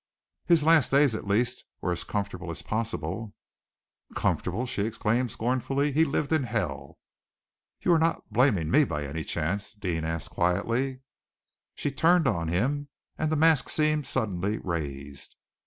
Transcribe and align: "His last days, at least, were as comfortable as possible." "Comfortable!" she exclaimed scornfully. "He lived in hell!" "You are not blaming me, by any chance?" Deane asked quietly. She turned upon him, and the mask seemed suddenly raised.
"His 0.47 0.63
last 0.63 0.89
days, 0.89 1.13
at 1.13 1.27
least, 1.27 1.63
were 1.79 1.91
as 1.91 2.03
comfortable 2.03 2.49
as 2.49 2.63
possible." 2.63 3.35
"Comfortable!" 4.15 4.65
she 4.65 4.83
exclaimed 4.87 5.29
scornfully. 5.29 5.91
"He 5.91 6.05
lived 6.05 6.33
in 6.33 6.41
hell!" 6.45 6.97
"You 7.81 7.93
are 7.93 7.99
not 7.99 8.27
blaming 8.33 8.71
me, 8.71 8.83
by 8.83 9.05
any 9.05 9.23
chance?" 9.23 9.73
Deane 9.73 10.03
asked 10.03 10.31
quietly. 10.31 11.01
She 11.75 11.91
turned 11.91 12.25
upon 12.25 12.47
him, 12.47 12.89
and 13.19 13.31
the 13.31 13.35
mask 13.35 13.69
seemed 13.69 14.07
suddenly 14.07 14.57
raised. 14.57 15.35